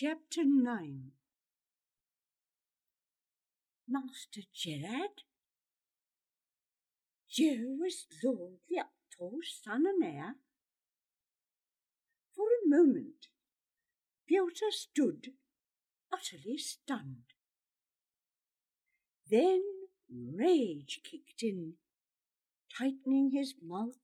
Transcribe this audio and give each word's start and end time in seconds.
Chapter 0.00 0.42
9 0.44 1.10
Master 3.88 4.42
Gerard? 4.54 5.24
Was 7.80 8.06
Lord 8.22 8.58
Liaptor's 8.70 9.60
son 9.60 9.86
and 9.88 10.04
heir. 10.04 10.34
For 12.32 12.44
a 12.46 12.68
moment, 12.68 13.26
Pyotr 14.28 14.70
stood 14.70 15.32
utterly 16.12 16.58
stunned. 16.58 17.34
Then 19.28 19.64
rage 20.08 21.00
kicked 21.02 21.42
in, 21.42 21.72
tightening 22.78 23.32
his 23.32 23.54
mouth, 23.60 23.98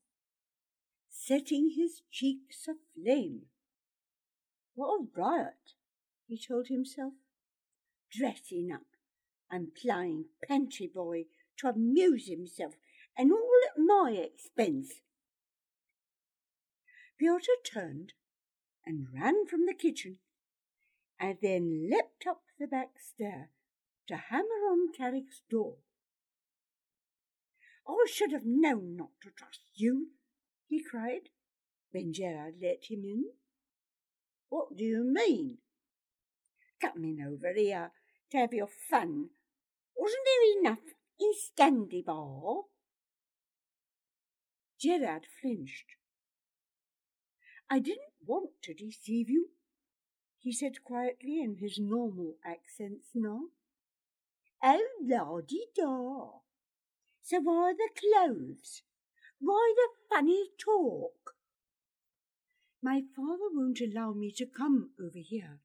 setting 1.09 1.71
his 1.77 2.03
cheeks 2.11 2.67
aflame. 2.67 3.43
What 4.75 4.89
a 4.89 5.21
riot, 5.21 5.74
he 6.27 6.39
told 6.39 6.69
himself, 6.69 7.13
dressing 8.11 8.71
up 8.73 8.87
and 9.51 9.75
playing 9.75 10.27
pantry 10.47 10.91
boy 10.93 11.25
to 11.59 11.69
amuse 11.69 12.29
himself, 12.29 12.75
and 13.17 13.31
all 13.31 13.61
at 13.67 13.81
my 13.81 14.13
expense. 14.13 14.95
Pyotr 17.19 17.53
turned 17.65 18.13
and 18.85 19.07
ran 19.15 19.47
from 19.47 19.67
the 19.67 19.75
kitchen, 19.75 20.19
and 21.21 21.39
then 21.41 21.89
leapt 21.91 22.27
up 22.29 22.43
the 22.59 22.67
back 22.67 22.91
stair 22.99 23.51
to 24.09 24.17
hammer 24.17 24.67
on 24.71 24.93
Carrick's 24.97 25.43
door. 25.51 25.77
I 27.87 28.07
should 28.11 28.33
have 28.33 28.47
known 28.47 28.97
not 28.97 29.11
to 29.23 29.31
trust 29.31 29.61
you, 29.75 30.09
he 30.67 30.83
cried, 30.83 31.29
when 31.93 32.13
Gerard 32.13 32.55
let 32.61 32.91
him 32.91 33.05
in. 33.05 33.25
What 34.49 34.77
do 34.77 34.85
you 34.85 35.05
mean? 35.05 35.59
Coming 36.85 37.25
over 37.27 37.53
here 37.55 37.93
to 38.31 38.37
have 38.37 38.53
your 38.53 38.67
fun. 38.67 39.31
Wasn't 39.97 40.21
there 40.27 40.61
enough 40.61 40.85
in 41.19 41.33
Scandibar? 41.33 42.65
Gerard 44.79 45.27
flinched. 45.41 45.97
I 47.71 47.79
didn't 47.79 48.13
want 48.27 48.51
to 48.65 48.75
deceive 48.75 49.31
you, 49.31 49.49
he 50.39 50.53
said 50.53 50.85
quietly 50.85 51.41
in 51.41 51.57
his 51.59 51.79
normal 51.79 52.35
accents 52.45 53.09
now. 53.15 53.45
Oh, 54.63 54.87
lordy 55.01 55.67
da! 55.75 56.41
So 57.23 57.41
why 57.41 57.73
the 57.73 57.89
clothes? 57.99 58.83
Why 59.41 59.75
the 59.75 60.15
funny 60.15 60.51
talk? 60.59 61.35
My 62.83 63.03
father 63.17 63.49
won't 63.53 63.81
allow 63.81 64.13
me 64.13 64.31
to 64.37 64.45
come 64.45 64.91
over 65.01 65.19
here. 65.19 65.61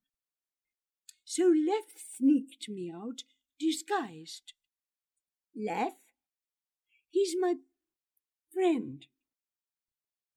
So 1.31 1.43
Leff 1.43 1.85
sneaked 2.17 2.67
me 2.69 2.91
out, 2.91 3.21
disguised. 3.59 4.53
Leff? 5.55 5.93
He's 7.11 7.35
my 7.39 7.53
friend. 8.51 9.05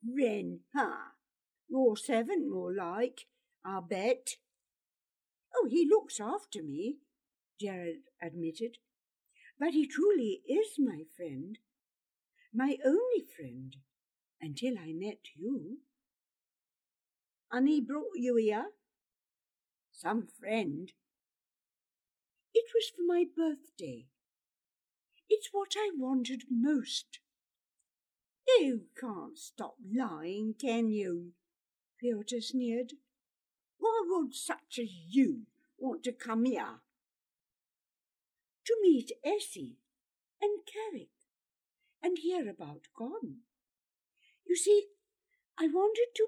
Wren, 0.06 0.60
huh? 0.76 1.12
Your 1.66 1.96
servant, 1.96 2.46
more 2.46 2.74
like, 2.74 3.22
I 3.64 3.80
bet. 3.88 4.36
Oh, 5.56 5.66
he 5.66 5.88
looks 5.88 6.20
after 6.20 6.62
me, 6.62 6.98
Gerard 7.58 8.02
admitted. 8.22 8.76
But 9.58 9.70
he 9.70 9.86
truly 9.86 10.42
is 10.46 10.74
my 10.78 11.04
friend, 11.16 11.56
my 12.52 12.76
only 12.84 13.24
friend, 13.34 13.76
until 14.42 14.74
I 14.78 14.92
met 14.92 15.24
you. 15.36 15.78
And 17.50 17.66
he 17.66 17.80
brought 17.80 18.16
you 18.16 18.36
here? 18.36 18.66
Some 20.02 20.26
friend. 20.26 20.90
It 22.52 22.64
was 22.74 22.90
for 22.90 23.04
my 23.06 23.24
birthday. 23.24 24.06
It's 25.30 25.50
what 25.52 25.74
I 25.76 25.92
wanted 25.96 26.42
most. 26.50 27.20
You 28.58 28.86
can't 29.00 29.38
stop 29.38 29.76
lying, 29.94 30.56
can 30.60 30.90
you? 30.90 31.34
Pyotr 32.00 32.40
sneered. 32.40 32.94
Why 33.78 34.02
would 34.08 34.34
such 34.34 34.80
as 34.80 34.88
you 35.08 35.42
want 35.78 36.02
to 36.02 36.12
come 36.12 36.46
here? 36.46 36.80
To 38.66 38.76
meet 38.82 39.12
Essie 39.24 39.76
and 40.40 40.66
Carrick 40.66 41.10
and 42.02 42.18
hear 42.18 42.50
about 42.50 42.88
Gone. 42.98 43.42
You 44.48 44.56
see, 44.56 44.86
I 45.56 45.68
wanted 45.68 46.08
to. 46.16 46.26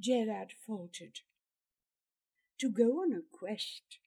Gerard 0.00 0.54
faltered. 0.66 1.20
To 2.60 2.68
go 2.68 3.02
on 3.02 3.12
a 3.12 3.20
quest 3.30 3.98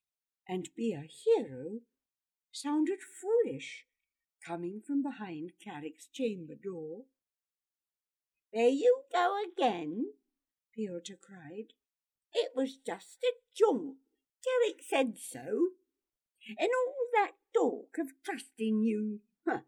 and 0.47 0.69
be 0.75 0.93
a 0.93 1.07
hero 1.07 1.79
sounded 2.51 2.99
foolish 3.01 3.85
coming 4.45 4.81
from 4.85 5.01
behind 5.01 5.51
Carrick's 5.63 6.07
chamber 6.07 6.55
door. 6.61 7.03
There 8.53 8.67
you 8.67 9.03
go 9.13 9.37
again, 9.53 10.07
Pyotr 10.75 11.17
cried. 11.21 11.73
It 12.33 12.51
was 12.55 12.75
just 12.75 13.19
a 13.23 13.31
jaunt. 13.57 13.97
Carrick 14.43 14.81
said 14.87 15.13
so. 15.17 15.69
And 16.49 16.69
all 16.69 16.95
that 17.13 17.31
talk 17.53 17.97
of 17.99 18.13
trusting 18.25 18.81
you. 18.81 19.21
Huh. 19.47 19.61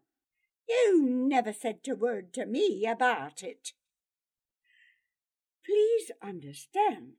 You 0.68 1.02
never 1.06 1.52
said 1.52 1.78
a 1.88 1.94
word 1.94 2.34
to 2.34 2.46
me 2.46 2.86
about 2.86 3.42
it. 3.42 3.72
Please 5.64 6.10
understand, 6.22 7.14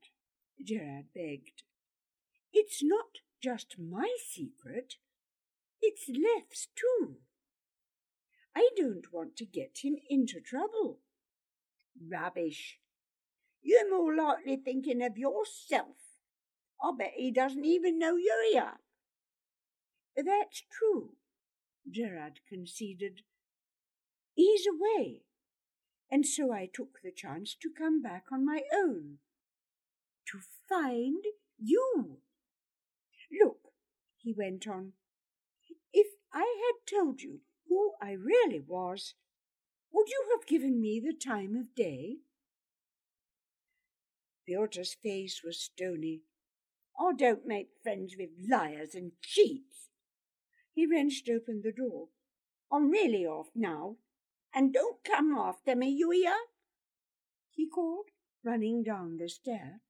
Gerard 0.62 1.06
begged. 1.14 1.62
It's 2.52 2.82
not 2.82 3.18
just 3.42 3.76
my 3.78 4.08
secret. 4.28 4.94
It's 5.82 6.08
Leff's 6.08 6.68
too. 6.74 7.16
I 8.56 8.70
don't 8.76 9.12
want 9.12 9.36
to 9.36 9.44
get 9.44 9.78
him 9.82 9.96
into 10.08 10.40
trouble. 10.40 11.00
Rubbish. 12.10 12.78
You're 13.62 13.90
more 13.90 14.14
likely 14.16 14.56
thinking 14.56 15.02
of 15.02 15.18
yourself. 15.18 15.96
I 16.82 16.92
bet 16.96 17.12
he 17.16 17.30
doesn't 17.30 17.64
even 17.64 17.98
know 17.98 18.16
you're 18.16 18.52
here. 18.52 18.74
That's 20.16 20.62
true, 20.72 21.16
Gerard 21.90 22.40
conceded. 22.48 23.20
He's 24.34 24.66
away, 24.66 25.22
and 26.10 26.26
so 26.26 26.52
I 26.52 26.68
took 26.72 27.00
the 27.02 27.12
chance 27.12 27.54
to 27.60 27.70
come 27.76 28.00
back 28.00 28.24
on 28.32 28.46
my 28.46 28.62
own. 28.74 29.18
To 30.32 30.40
find 30.68 31.24
you. 31.58 32.18
Look, 33.40 33.72
he 34.16 34.32
went 34.32 34.66
on, 34.66 34.92
if 35.92 36.08
I 36.32 36.40
had 36.40 36.98
told 36.98 37.22
you 37.22 37.40
who 37.68 37.92
I 38.02 38.12
really 38.12 38.60
was, 38.60 39.14
would 39.92 40.08
you 40.08 40.28
have 40.32 40.46
given 40.46 40.80
me 40.80 41.00
the 41.00 41.14
time 41.14 41.56
of 41.56 41.74
day? 41.74 42.18
Pyotr's 44.48 44.94
face 44.94 45.42
was 45.44 45.60
stony. 45.60 46.22
I 46.98 47.12
don't 47.16 47.46
make 47.46 47.68
friends 47.82 48.14
with 48.18 48.30
liars 48.48 48.94
and 48.94 49.12
cheats. 49.20 49.88
He 50.72 50.86
wrenched 50.86 51.28
open 51.28 51.62
the 51.62 51.72
door. 51.72 52.08
I'm 52.70 52.90
really 52.90 53.24
off 53.24 53.48
now, 53.54 53.96
and 54.54 54.72
don't 54.72 55.02
come 55.04 55.34
after 55.36 55.74
me, 55.74 55.88
you 55.88 56.10
hear? 56.10 56.36
he 57.50 57.68
called, 57.68 58.06
running 58.44 58.82
down 58.82 59.16
the 59.16 59.28
stair. 59.28 59.80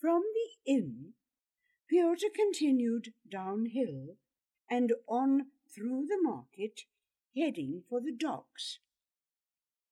From 0.00 0.22
the 0.22 0.72
inn, 0.72 1.12
Pyotr 1.86 2.30
continued 2.34 3.12
downhill 3.30 4.16
and 4.70 4.94
on 5.06 5.50
through 5.74 6.06
the 6.06 6.18
market, 6.22 6.82
heading 7.36 7.84
for 7.86 8.00
the 8.00 8.16
docks. 8.16 8.78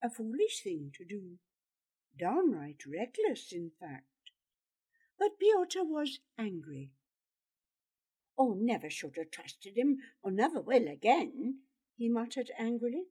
A 0.03 0.09
foolish 0.09 0.63
thing 0.63 0.93
to 0.97 1.05
do, 1.05 1.39
downright 2.19 2.87
reckless, 2.87 3.53
in 3.53 3.73
fact. 3.79 4.07
But 5.19 5.39
Pyotr 5.39 5.85
was 5.85 6.21
angry. 6.39 6.93
Oh, 8.39 8.55
never 8.59 8.89
should 8.89 9.17
have 9.19 9.31
trusted 9.31 9.77
him, 9.77 9.99
or 10.23 10.31
never 10.31 10.63
will 10.63 10.89
again, 10.89 11.59
he 11.99 12.09
muttered 12.09 12.51
angrily. 12.59 13.09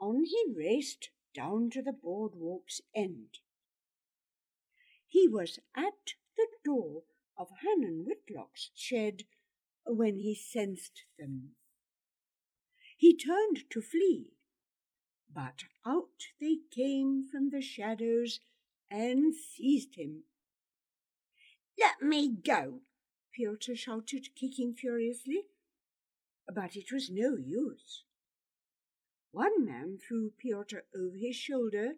On 0.00 0.24
he 0.24 0.44
raced 0.56 1.10
down 1.34 1.68
to 1.70 1.82
the 1.82 1.92
boardwalk's 1.92 2.80
end. 2.94 3.40
He 5.08 5.26
was 5.26 5.58
at 5.74 6.12
the 6.36 6.48
door 6.64 7.04
of 7.36 7.48
Hannon 7.62 8.04
Whitlock's 8.06 8.70
shed 8.74 9.24
when 9.86 10.18
he 10.18 10.34
sensed 10.34 11.04
them. 11.18 11.54
He 12.98 13.16
turned 13.16 13.70
to 13.70 13.80
flee, 13.80 14.32
but 15.32 15.64
out 15.86 16.26
they 16.40 16.58
came 16.70 17.26
from 17.26 17.48
the 17.50 17.62
shadows 17.62 18.40
and 18.90 19.34
seized 19.34 19.94
him. 19.94 20.24
Let 21.78 22.02
me 22.02 22.28
go, 22.28 22.82
Pyotr 23.32 23.76
shouted, 23.76 24.34
kicking 24.34 24.74
furiously. 24.74 25.44
But 26.52 26.76
it 26.76 26.92
was 26.92 27.10
no 27.10 27.36
use. 27.36 28.04
One 29.30 29.64
man 29.64 29.98
threw 29.98 30.32
Pyotr 30.38 30.84
over 30.94 31.16
his 31.16 31.36
shoulder, 31.36 31.92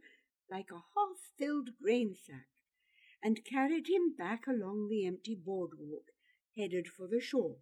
like 0.50 0.70
a 0.70 0.84
half-filled 0.94 1.70
grain 1.80 2.14
sack 2.14 2.46
and 3.22 3.44
carried 3.44 3.88
him 3.88 4.14
back 4.16 4.46
along 4.46 4.88
the 4.88 5.06
empty 5.06 5.34
boardwalk, 5.34 6.12
headed 6.56 6.88
for 6.88 7.06
the 7.06 7.20
shore. 7.20 7.56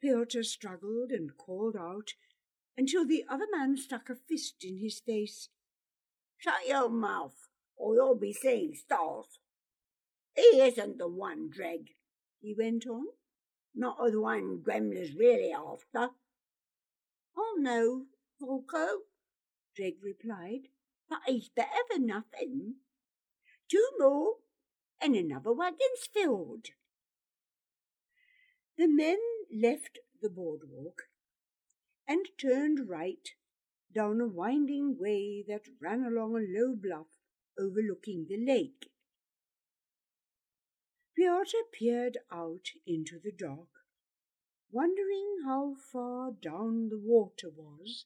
Pyotr 0.00 0.44
struggled 0.44 1.10
and 1.10 1.36
called 1.36 1.76
out 1.76 2.14
until 2.76 3.04
the 3.04 3.24
other 3.28 3.46
man 3.50 3.76
stuck 3.76 4.08
a 4.08 4.14
fist 4.14 4.62
in 4.62 4.78
his 4.78 5.00
face. 5.00 5.48
Shut 6.36 6.68
your 6.68 6.88
mouth, 6.88 7.48
or 7.76 7.94
you'll 7.96 8.14
be 8.14 8.32
seeing 8.32 8.74
stars. 8.74 9.40
He 10.36 10.60
isn't 10.60 10.98
the 10.98 11.08
one, 11.08 11.50
Dreg, 11.50 11.90
he 12.40 12.54
went 12.56 12.86
on. 12.86 13.06
Not 13.74 13.98
the 13.98 14.20
one 14.20 14.62
Gremla's 14.62 15.14
really 15.14 15.52
after. 15.52 16.14
Oh, 17.36 17.56
no, 17.58 18.06
Falco, 18.38 19.02
Dreg 19.74 19.94
replied, 20.02 20.68
but 21.08 21.20
he's 21.26 21.48
better 21.48 21.68
than 21.90 22.06
nothing. 22.06 22.76
Two 23.70 23.90
more, 23.98 24.36
and 25.00 25.14
another 25.14 25.52
wagon's 25.52 26.08
filled. 26.12 26.66
The 28.76 28.88
men 28.88 29.18
left 29.52 29.98
the 30.22 30.30
boardwalk 30.30 31.02
and 32.06 32.26
turned 32.40 32.88
right 32.88 33.28
down 33.94 34.20
a 34.20 34.26
winding 34.26 34.96
way 34.98 35.44
that 35.46 35.68
ran 35.80 36.04
along 36.04 36.36
a 36.36 36.60
low 36.60 36.74
bluff 36.74 37.08
overlooking 37.58 38.26
the 38.28 38.38
lake. 38.38 38.90
Pyotr 41.16 41.64
peered 41.72 42.18
out 42.30 42.68
into 42.86 43.18
the 43.18 43.32
dark, 43.32 43.68
wondering 44.70 45.38
how 45.44 45.74
far 45.92 46.30
down 46.30 46.88
the 46.88 46.98
water 46.98 47.50
was 47.54 48.04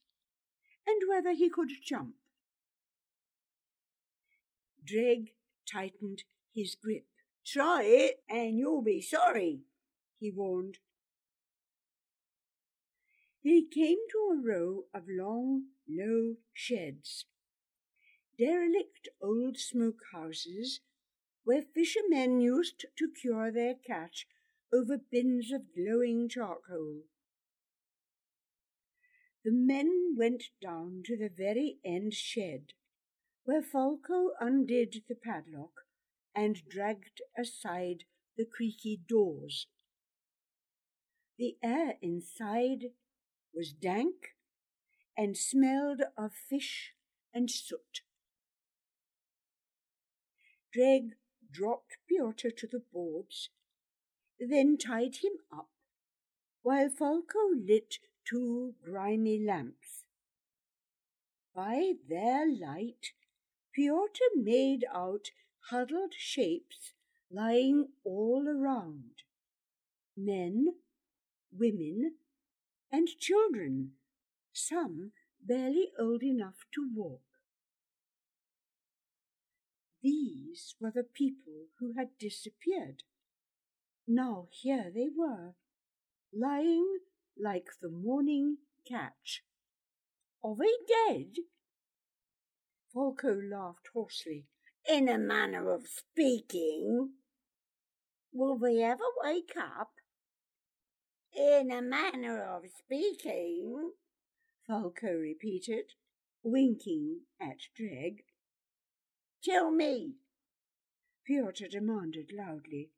and 0.87 1.03
whether 1.07 1.33
he 1.33 1.49
could 1.49 1.69
jump. 1.85 2.15
Dreg 4.83 5.31
tightened 5.71 6.23
his 6.53 6.75
grip. 6.75 7.05
Try 7.45 7.83
it 7.83 8.23
and 8.29 8.57
you'll 8.57 8.83
be 8.83 9.01
sorry, 9.01 9.61
he 10.19 10.31
warned. 10.31 10.77
They 13.43 13.61
came 13.61 13.97
to 14.11 14.31
a 14.31 14.41
row 14.41 14.85
of 14.93 15.03
long, 15.09 15.65
low 15.87 16.35
sheds, 16.53 17.25
derelict 18.37 19.09
old 19.21 19.57
smokehouses 19.57 20.79
where 21.43 21.61
fishermen 21.61 22.39
used 22.39 22.85
to 22.97 23.11
cure 23.11 23.51
their 23.51 23.75
catch 23.75 24.27
over 24.73 24.97
bins 24.97 25.51
of 25.51 25.73
glowing 25.75 26.29
charcoal. 26.29 27.01
The 29.43 29.51
men 29.51 30.15
went 30.17 30.43
down 30.61 31.03
to 31.05 31.17
the 31.17 31.29
very 31.29 31.79
end 31.83 32.13
shed, 32.13 32.73
where 33.45 33.61
Falco 33.61 34.31
undid 34.39 35.03
the 35.07 35.15
padlock 35.15 35.85
and 36.35 36.61
dragged 36.69 37.21
aside 37.37 38.05
the 38.37 38.45
creaky 38.45 38.99
doors. 39.07 39.67
The 41.37 41.57
air 41.63 41.95
inside 42.01 42.91
was 43.53 43.73
dank 43.73 44.35
and 45.17 45.37
smelled 45.37 46.01
of 46.17 46.31
fish 46.33 46.93
and 47.33 47.49
soot. 47.49 48.01
Dreg 50.71 51.15
dropped 51.51 51.97
Pyotr 52.07 52.49
to 52.49 52.67
the 52.67 52.81
boards, 52.91 53.49
then 54.39 54.77
tied 54.77 55.17
him 55.17 55.33
up, 55.55 55.69
while 56.63 56.89
Falco 56.89 57.49
lit 57.53 57.95
two 58.27 58.73
grimy 58.83 59.43
lamps. 59.45 60.05
By 61.53 61.93
their 62.09 62.47
light, 62.49 63.11
Pyotr 63.75 64.29
made 64.35 64.85
out 64.93 65.29
huddled 65.69 66.13
shapes 66.15 66.93
lying 67.31 67.87
all 68.03 68.47
around 68.47 69.23
men, 70.15 70.67
women, 71.51 72.15
and 72.91 73.07
children, 73.19 73.93
some 74.53 75.11
barely 75.41 75.89
old 75.99 76.21
enough 76.21 76.65
to 76.73 76.87
walk. 76.95 77.21
These 80.03 80.75
were 80.79 80.91
the 80.91 81.03
people 81.03 81.67
who 81.79 81.93
had 81.97 82.17
disappeared. 82.19 83.03
Now 84.07 84.49
here 84.51 84.91
they 84.93 85.07
were, 85.15 85.55
lying 86.31 86.99
like 87.41 87.69
the 87.81 87.89
morning 87.89 88.57
catch. 88.87 89.43
Are 90.43 90.55
they 90.55 90.73
dead? 91.07 91.37
Falco 92.93 93.33
laughed 93.33 93.89
hoarsely. 93.93 94.45
In 94.87 95.09
a 95.09 95.17
manner 95.17 95.71
of 95.71 95.87
speaking. 95.87 97.13
Will 98.31 98.57
they 98.57 98.83
ever 98.83 99.03
wake 99.23 99.53
up? 99.57 99.93
In 101.35 101.71
a 101.71 101.81
manner 101.81 102.43
of 102.43 102.63
speaking, 102.77 103.93
Falco 104.67 105.07
repeated, 105.07 105.93
winking 106.43 107.21
at 107.41 107.57
Dreg. 107.75 108.23
Tell 109.43 109.71
me, 109.71 110.15
Pyotr 111.25 111.67
demanded 111.67 112.31
loudly, 112.31 112.91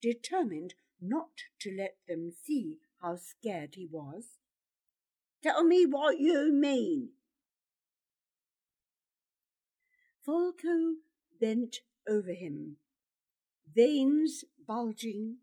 determined 0.00 0.74
not 1.00 1.42
to 1.60 1.70
let 1.76 1.96
them 2.08 2.30
see 2.30 2.78
how 3.02 3.16
scared 3.16 3.74
he 3.74 3.86
was. 3.90 4.38
Tell 5.42 5.64
me 5.64 5.84
what 5.84 6.18
you 6.18 6.52
mean. 6.52 7.10
Falco 10.24 10.98
bent 11.40 11.78
over 12.08 12.32
him, 12.32 12.76
veins 13.74 14.44
bulging, 14.68 15.38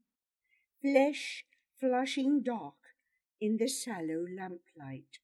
flesh 0.82 1.44
flushing 1.80 2.42
dark 2.42 2.76
in 3.42 3.58
the 3.58 3.68
sallow 3.68 4.26
lamplight. 4.38 5.20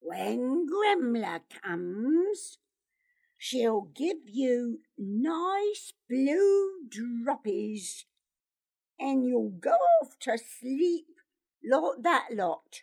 When 0.00 0.66
Gremla 0.66 1.42
comes, 1.62 2.58
she'll 3.38 3.88
give 3.94 4.18
you 4.26 4.80
nice 4.98 5.92
blue 6.08 6.88
droppies, 6.88 8.04
and 8.98 9.24
you'll 9.24 9.58
go 9.60 9.76
off 10.02 10.18
to 10.20 10.38
sleep 10.38 11.06
like 11.62 12.02
that 12.02 12.28
lot. 12.32 12.82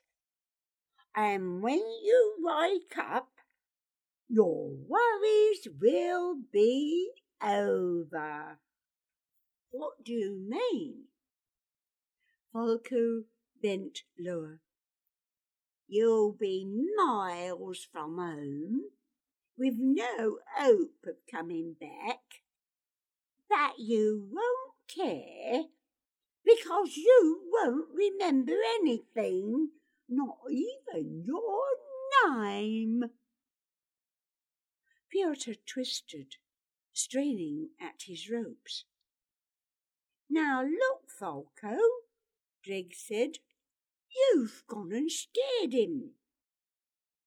And 1.13 1.61
when 1.61 1.79
you 1.79 2.35
wake 2.39 2.97
up, 2.97 3.40
your 4.31 4.69
worries 4.87 5.67
will 5.79 6.37
be 6.53 7.09
over. 7.43 8.59
What 9.71 10.03
do 10.05 10.13
you 10.13 10.39
mean? 10.47 11.05
Falco 12.53 13.23
bent 13.61 13.99
lower. 14.17 14.59
You'll 15.87 16.31
be 16.31 16.65
miles 16.95 17.85
from 17.91 18.17
home, 18.17 18.83
with 19.57 19.73
no 19.77 20.37
hope 20.57 21.05
of 21.05 21.15
coming 21.29 21.75
back. 21.79 22.19
That 23.49 23.73
you 23.79 24.29
won't 24.31 24.77
care, 24.87 25.63
because 26.45 26.95
you 26.95 27.41
won't 27.51 27.89
remember 27.93 28.55
anything, 28.79 29.71
not 30.07 30.37
even 30.49 31.23
your 31.25 31.63
name. 32.29 33.03
Pyotr 35.11 35.55
twisted, 35.65 36.37
straining 36.93 37.69
at 37.79 38.03
his 38.05 38.29
ropes. 38.29 38.85
Now 40.29 40.63
look, 40.63 41.09
Falco, 41.09 41.77
Dreg 42.63 42.93
said. 42.93 43.39
You've 44.13 44.63
gone 44.67 44.91
and 44.91 45.11
scared 45.11 45.73
him. 45.73 46.11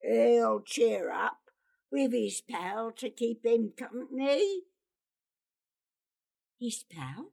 He'll 0.03 0.61
cheer 0.61 1.11
up 1.11 1.51
with 1.91 2.13
his 2.13 2.43
pal 2.43 2.93
to 2.93 3.09
keep 3.09 3.45
him 3.45 3.73
company. 3.77 4.63
His 6.61 6.85
pal? 6.85 7.33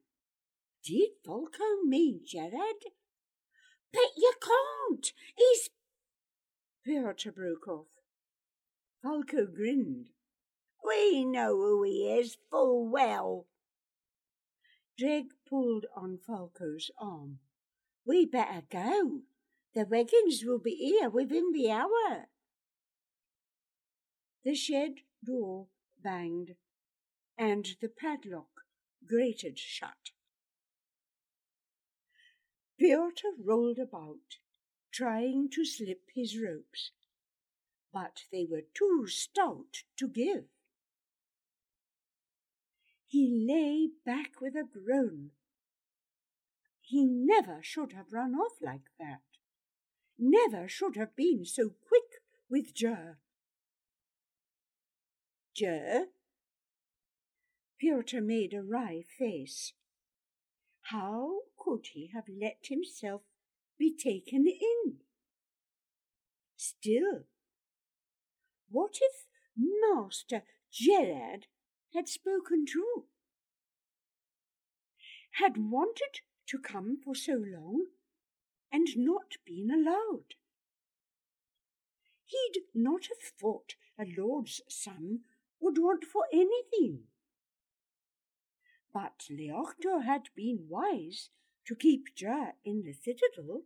Did 0.84 1.10
Falco 1.25 1.84
mean 1.86 2.22
Gerard? 2.25 2.86
But 3.91 4.12
you 4.17 4.34
can't. 4.41 5.12
He's. 5.36 5.70
Pyotr 6.86 7.31
broke 7.31 7.67
off. 7.67 7.88
Falco 9.03 9.46
grinned. 9.46 10.10
We 10.86 11.26
know 11.26 11.56
who 11.56 11.84
he 11.84 12.12
is 12.12 12.38
full 12.50 12.88
well. 12.88 13.48
Dreg 14.98 15.26
pulled 15.48 15.86
on 15.96 16.18
Falco's 16.18 16.92
arm. 16.98 17.40
We 18.06 18.26
better 18.26 18.64
go. 18.70 19.22
The 19.74 19.86
Wiggins 19.86 20.44
will 20.46 20.60
be 20.60 20.76
here 20.76 21.10
within 21.10 21.52
the 21.54 21.72
hour. 21.72 22.28
The 24.44 24.56
shed 24.56 24.96
door 25.24 25.68
banged, 26.04 26.56
and 27.38 27.68
the 27.80 27.90
padlock 27.90 28.66
grated 29.08 29.60
shut. 29.60 30.12
Pyotr 32.80 33.34
rolled 33.44 33.78
about, 33.78 34.38
trying 34.92 35.50
to 35.52 35.64
slip 35.64 36.10
his 36.14 36.38
ropes. 36.38 36.92
but 37.94 38.24
they 38.32 38.46
were 38.50 38.64
too 38.74 39.06
stout 39.08 39.84
to 39.98 40.08
give. 40.08 40.46
He 43.12 43.46
lay 43.46 43.89
back 44.06 44.39
with 44.39 44.56
a 44.56 44.63
groan. 44.63 45.32
He 46.80 47.03
never 47.06 47.60
should 47.62 47.91
have 47.91 48.13
run 48.13 48.36
off 48.36 48.53
like 48.62 48.88
that. 49.00 49.20
Never 50.18 50.70
should 50.70 50.96
have 50.96 51.13
been 51.13 51.44
so 51.44 51.72
quick 51.86 52.22
with 52.50 52.74
Jer. 52.74 53.18
Jer? 55.53 56.06
Pyotr 57.77 58.22
made 58.22 58.53
a 58.53 58.63
wry 58.63 59.03
face. 59.20 59.74
How 60.84 61.39
could 61.60 61.88
he 61.91 62.12
have 62.13 62.30
let 62.30 62.60
himself 62.70 63.24
be 63.77 63.94
taken 63.94 64.48
in? 64.48 65.00
Still, 66.56 67.25
what 68.70 69.00
if 69.01 69.25
Master 69.58 70.44
Gerard 70.72 71.48
had 71.94 72.08
spoken 72.08 72.66
too? 72.66 73.06
Had 75.34 75.58
wanted 75.58 76.22
to 76.48 76.60
come 76.60 76.98
for 77.04 77.16
so 77.16 77.34
long 77.34 77.88
and 78.72 78.88
not 78.98 79.36
been 79.46 79.70
allowed? 79.72 80.36
He'd 82.26 82.62
not 82.74 83.08
have 83.08 83.32
thought 83.40 83.76
a 84.00 84.06
lord's 84.18 84.62
son 84.70 85.22
would 85.60 85.78
want 85.78 86.06
for 86.06 86.26
anything. 86.34 87.04
But 88.94 89.28
Leochto 89.30 90.04
had 90.04 90.30
been 90.36 90.68
wise 90.70 91.30
to 91.66 91.76
keep 91.76 92.16
Jer 92.16 92.54
in 92.66 92.84
the 92.84 92.94
citadel. 92.94 93.64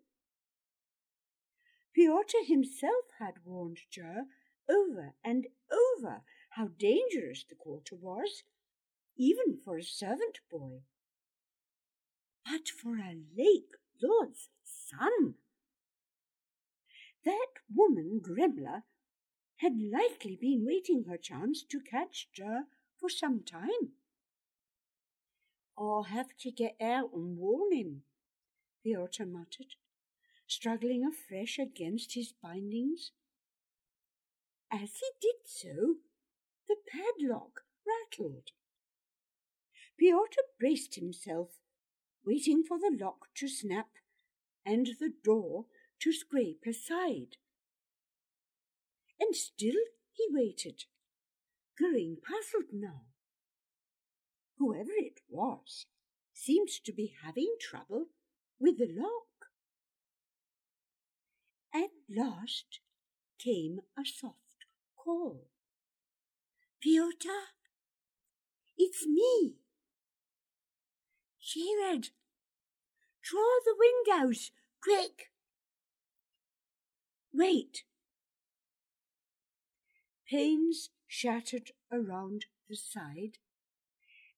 Pyotr 1.93 2.43
himself 2.45 3.05
had 3.19 3.45
warned 3.45 3.79
Jer 3.89 4.25
over 4.69 5.13
and 5.23 5.47
over 5.71 6.21
how 6.55 6.69
dangerous 6.79 7.43
the 7.47 7.55
quarter 7.55 7.95
was, 7.95 8.43
even 9.17 9.57
for 9.63 9.77
a 9.77 9.83
servant 9.83 10.39
boy. 10.49 10.79
But 12.45 12.69
for 12.69 12.95
a 12.95 13.17
lake 13.37 13.71
lord's 14.01 14.49
son! 14.63 15.35
That 17.25 17.47
woman, 17.73 18.21
Gremla, 18.21 18.83
had 19.57 19.73
likely 19.73 20.37
been 20.39 20.65
waiting 20.65 21.05
her 21.09 21.17
chance 21.17 21.63
to 21.63 21.79
catch 21.79 22.29
Jer 22.33 22.63
for 22.99 23.09
some 23.09 23.43
time. 23.43 23.93
I'll 25.77 26.03
have 26.03 26.37
to 26.39 26.51
get 26.51 26.75
out 26.81 27.09
and 27.13 27.37
warn 27.37 27.73
him, 27.73 28.03
Pyotr 28.83 29.25
muttered, 29.25 29.75
struggling 30.47 31.03
afresh 31.05 31.59
against 31.59 32.13
his 32.13 32.31
bindings. 32.31 33.11
As 34.71 34.99
he 34.99 35.07
did 35.19 35.35
so, 35.45 35.95
the 36.67 36.77
padlock 36.89 37.61
rattled. 37.85 38.51
Pyotr 39.97 40.41
braced 40.59 40.95
himself, 40.95 41.59
waiting 42.25 42.63
for 42.63 42.77
the 42.77 42.95
lock 42.99 43.27
to 43.35 43.47
snap 43.47 43.89
and 44.65 44.87
the 44.99 45.13
door 45.23 45.65
to 46.01 46.11
scrape 46.11 46.63
aside. 46.67 47.37
And 49.19 49.35
still 49.35 49.79
he 50.11 50.27
waited, 50.29 50.85
growing 51.77 52.17
puzzled 52.21 52.71
now. 52.73 53.03
Whoever 54.57 54.91
it 54.97 55.19
was 55.29 55.85
seemed 56.33 56.69
to 56.85 56.91
be 56.91 57.13
having 57.23 57.55
trouble 57.59 58.07
with 58.59 58.77
the 58.77 58.89
lock. 58.89 59.25
At 61.73 61.91
last 62.09 62.79
came 63.37 63.79
a 63.97 64.05
soft 64.05 64.65
call. 64.97 65.47
Pyotr, 66.81 67.29
it's 68.77 69.05
me. 69.07 69.55
Gerard, 71.41 72.09
draw 73.23 73.59
the 73.63 73.75
windows, 73.77 74.51
quick. 74.83 75.31
Wait. 77.33 77.83
Panes 80.29 80.89
shattered 81.07 81.71
around 81.91 82.45
the 82.69 82.75
side, 82.75 83.37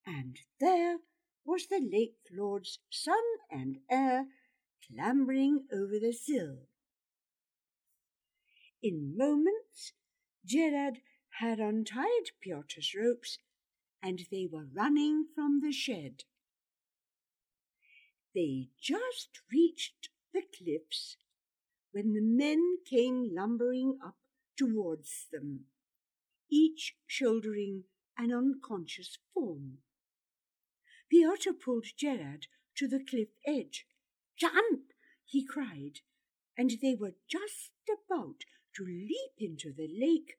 and 0.05 0.39
there 0.59 0.97
was 1.45 1.67
the 1.67 1.79
lake 1.79 2.17
lord's 2.31 2.79
son 2.89 3.23
and 3.49 3.77
heir 3.89 4.25
clambering 4.85 5.65
over 5.71 5.99
the 5.99 6.11
sill. 6.11 6.67
In 8.81 9.17
moments, 9.17 9.93
Gerard 10.45 10.99
had 11.39 11.59
untied 11.59 12.31
Pyotr's 12.43 12.95
ropes, 12.95 13.37
and 14.01 14.21
they 14.31 14.47
were 14.51 14.67
running 14.73 15.25
from 15.35 15.59
the 15.61 15.71
shed. 15.71 16.23
They 18.33 18.69
just 18.81 19.29
reached 19.51 20.09
the 20.33 20.41
cliffs 20.57 21.17
when 21.91 22.13
the 22.13 22.21
men 22.21 22.77
came 22.89 23.29
lumbering 23.33 23.99
up 24.03 24.15
towards 24.57 25.27
them, 25.31 25.65
each 26.51 26.95
shouldering 27.05 27.83
an 28.17 28.33
unconscious 28.33 29.17
form. 29.33 29.77
Pyotr 31.11 31.53
pulled 31.53 31.85
Gerard 31.95 32.47
to 32.75 32.87
the 32.87 33.03
cliff 33.03 33.29
edge. 33.45 33.85
Jump! 34.35 34.91
he 35.23 35.45
cried, 35.45 35.99
and 36.57 36.71
they 36.81 36.95
were 36.95 37.15
just 37.27 37.71
about 37.87 38.41
to 38.75 38.85
leap 38.85 39.33
into 39.39 39.71
the 39.71 39.87
lake 39.87 40.37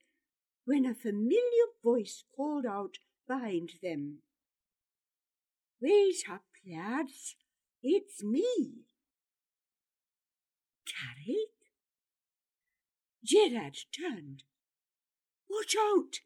when 0.68 0.84
a 0.84 0.92
familiar 0.92 1.64
voice 1.82 2.24
called 2.36 2.66
out 2.66 2.98
behind 3.26 3.70
them. 3.82 4.18
Wait 5.80 6.16
up, 6.30 6.42
lads, 6.70 7.36
it's 7.82 8.22
me. 8.22 8.84
Carrick? 10.84 11.48
Gerard 13.24 13.78
turned. 13.98 14.42
Watch 15.48 15.74
out! 15.74 16.20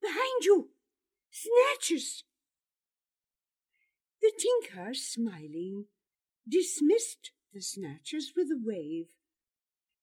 Behind 0.00 0.44
you! 0.44 0.68
Snatches! 1.32 2.22
The 4.22 4.30
tinker, 4.38 4.94
smiling, 4.94 5.86
dismissed 6.48 7.32
the 7.52 7.60
snatchers 7.60 8.30
with 8.36 8.46
a 8.46 8.60
wave, 8.64 9.06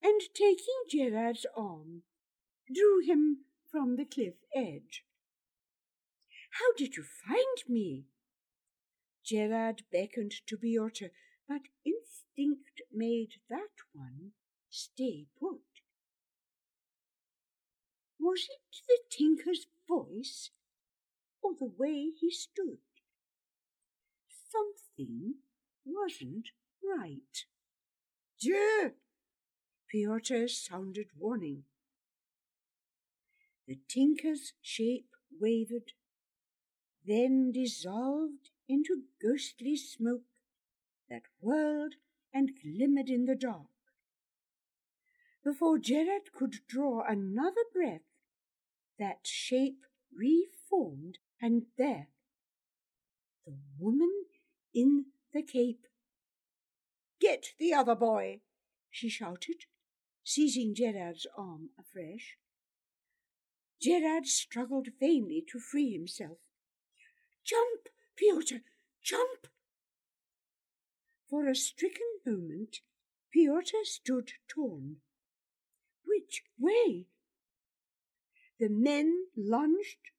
and 0.04 0.20
taking 0.34 0.84
Gerard's 0.92 1.46
arm, 1.56 2.02
drew 2.70 3.00
him 3.02 3.46
from 3.76 3.98
the 3.98 4.06
cliff 4.06 4.36
edge. 4.56 5.04
How 6.52 6.72
did 6.78 6.96
you 6.96 7.04
find 7.04 7.58
me? 7.68 8.06
Gerard 9.22 9.82
beckoned 9.92 10.32
to 10.48 10.56
Pyotr, 10.56 11.12
but 11.46 11.64
instinct 11.86 12.82
made 12.94 13.32
that 13.50 13.76
one 13.92 14.32
stay 14.70 15.26
put. 15.38 15.60
Was 18.18 18.48
it 18.50 18.78
the 18.88 19.00
tinker's 19.12 19.68
voice 19.90 20.52
or 21.44 21.52
the 21.60 21.70
way 21.78 22.12
he 22.18 22.32
stood? 22.32 22.78
Something 24.50 25.34
wasn't 25.84 26.52
right. 26.82 27.44
Dieu! 28.40 28.94
Pyotr 29.92 30.48
sounded 30.48 31.08
warning. 31.20 31.64
The 33.68 33.80
tinker's 33.88 34.54
shape 34.62 35.10
wavered, 35.40 35.94
then 37.06 37.52
dissolved 37.52 38.52
into 38.68 39.04
ghostly 39.22 39.76
smoke 39.76 40.26
that 41.10 41.24
whirled 41.40 41.96
and 42.34 42.52
glimmered 42.62 43.10
in 43.10 43.26
the 43.26 43.36
dark. 43.36 43.68
Before 45.44 45.78
Gerard 45.78 46.32
could 46.34 46.66
draw 46.68 47.04
another 47.08 47.64
breath, 47.72 48.02
that 48.98 49.28
shape 49.28 49.86
reformed, 50.12 51.18
and 51.42 51.64
there, 51.78 52.08
the 53.46 53.58
woman 53.78 54.26
in 54.74 55.06
the 55.34 55.44
cape. 55.44 55.86
Get 57.20 57.54
the 57.60 57.74
other 57.74 57.96
boy, 57.96 58.42
she 58.90 59.10
shouted, 59.10 59.66
seizing 60.24 60.74
Gerard's 60.74 61.28
arm 61.38 61.70
afresh. 61.80 62.38
Gerard 63.86 64.26
struggled 64.26 64.88
vainly 65.00 65.46
to 65.52 65.60
free 65.60 65.94
himself. 65.94 66.40
Jump, 67.44 67.88
Pyotr, 68.16 68.64
jump! 69.04 69.46
For 71.30 71.48
a 71.48 71.54
stricken 71.54 72.08
moment, 72.26 72.78
Pyotr 73.32 73.84
stood 73.84 74.32
torn. 74.48 75.02
Which 76.04 76.42
way? 76.58 77.06
The 78.60 78.70
men 78.70 79.28
lunged. 79.38 80.10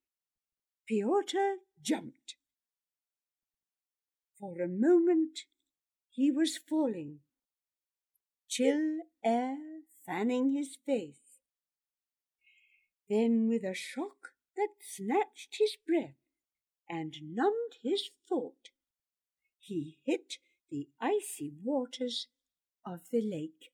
Pyotr 0.86 1.56
jumped. 1.82 2.36
For 4.38 4.62
a 4.62 4.68
moment 4.68 5.40
he 6.08 6.30
was 6.30 6.56
falling, 6.56 7.18
chill 8.46 9.00
air 9.24 9.58
fanning 10.04 10.52
his 10.52 10.78
face. 10.86 11.25
Then, 13.08 13.48
with 13.48 13.62
a 13.62 13.74
shock 13.74 14.32
that 14.56 14.74
snatched 14.80 15.56
his 15.58 15.76
breath 15.86 16.16
and 16.88 17.14
numbed 17.34 17.76
his 17.82 18.10
thought, 18.28 18.70
he 19.58 19.98
hit 20.04 20.38
the 20.70 20.88
icy 21.00 21.52
waters 21.62 22.26
of 22.84 23.00
the 23.10 23.22
lake. 23.22 23.72